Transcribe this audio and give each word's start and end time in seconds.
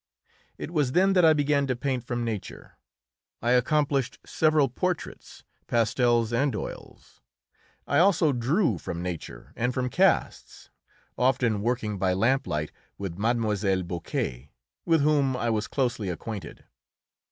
It 0.57 0.71
was 0.71 0.93
then 0.93 1.13
that 1.13 1.23
I 1.23 1.33
began 1.33 1.67
to 1.67 1.75
paint 1.75 2.03
from 2.03 2.25
nature. 2.25 2.75
I 3.39 3.51
accomplished 3.51 4.17
several 4.25 4.67
portraits 4.67 5.43
pastels 5.67 6.33
and 6.33 6.55
oils. 6.55 7.21
I 7.85 7.99
also 7.99 8.33
drew 8.33 8.79
from 8.79 9.03
nature 9.03 9.53
and 9.55 9.75
from 9.75 9.91
casts, 9.91 10.71
often 11.19 11.61
working 11.61 11.99
by 11.99 12.13
lamplight 12.13 12.71
with 12.97 13.19
Mlle. 13.19 13.83
Boquet, 13.83 14.49
with 14.85 15.01
whom 15.01 15.37
I 15.37 15.51
was 15.51 15.67
closely 15.67 16.09
acquainted. 16.09 16.63